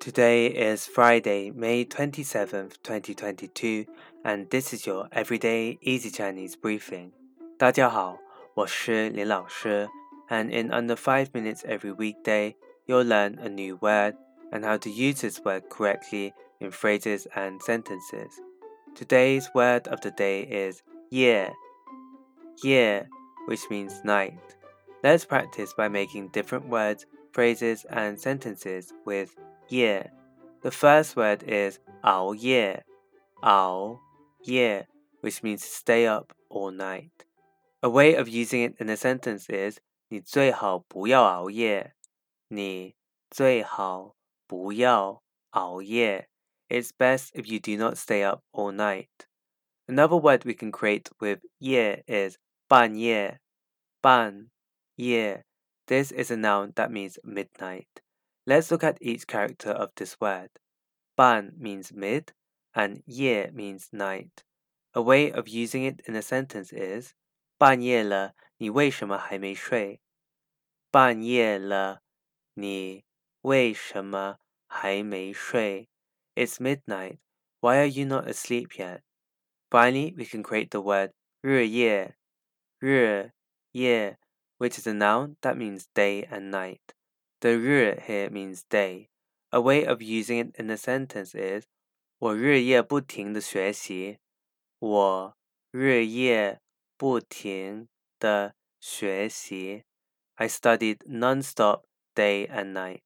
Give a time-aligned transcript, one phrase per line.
[0.00, 3.84] Today is Friday, May 27th, 2022,
[4.24, 7.12] and this is your everyday easy Chinese briefing.
[7.58, 8.18] 大家好，
[8.54, 9.90] 我是林老师,
[10.30, 12.54] and in under 5 minutes every weekday,
[12.86, 14.14] you'll learn a new word
[14.50, 18.40] and how to use this word correctly in phrases and sentences.
[18.94, 20.80] Today's word of the day is
[21.10, 21.52] 夜,
[22.64, 23.06] 夜,
[23.46, 24.56] which means night.
[25.04, 27.04] Let's practice by making different words,
[27.34, 29.36] phrases, and sentences with
[29.69, 30.11] year.
[30.61, 32.83] The first word is 熬夜,
[33.41, 33.99] 熬
[34.43, 34.87] 夜,
[35.21, 37.25] which means stay up all night.
[37.81, 41.93] A way of using it in a sentence is 你最好不要熬夜。
[42.47, 42.95] 你
[43.29, 44.15] 最好
[44.47, 46.29] 不要熬夜.
[46.69, 49.27] It's best if you do not stay up all night.
[49.87, 52.37] Another word we can create with 夜 is
[52.67, 53.39] 半夜,
[54.01, 54.49] 半
[54.95, 55.43] 夜.
[55.85, 58.01] This is a noun that means midnight.
[58.49, 60.49] Let's look at each character of this word.
[61.17, 62.33] Ban means mid
[62.73, 64.43] and ye means night.
[64.93, 67.13] A way of using it in a sentence is
[67.57, 70.01] 半夜了，你为什么还没睡？
[70.91, 72.01] 半夜了，
[72.53, 73.05] 你
[73.41, 75.89] 为什么还没睡？
[76.35, 77.19] It's midnight.
[77.61, 79.01] Why are you not asleep yet?
[79.69, 81.11] Finally, we can create the word
[81.41, 82.15] 日夜,
[82.79, 83.31] 日
[83.71, 84.17] 夜,
[84.57, 86.93] which is a noun that means day and night.
[87.40, 89.08] The 日 here means day.
[89.50, 91.64] A way of using it in a sentence is
[92.18, 94.18] 我日夜不停的学习。
[94.78, 95.36] 我
[95.70, 96.60] 日夜
[96.98, 99.84] 不停的学习。
[100.34, 103.00] I studied non-stop day and night.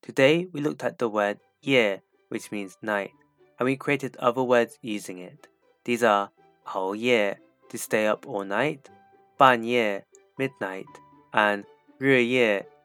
[0.00, 3.12] Today we looked at the word 夜, which means night,
[3.58, 5.50] and we created other words using it.
[5.84, 6.30] These are
[6.64, 7.38] 熬夜
[7.68, 8.84] to stay up all night,
[9.36, 10.06] 半夜
[10.38, 10.86] midnight,
[11.32, 11.64] and
[11.98, 12.66] 日夜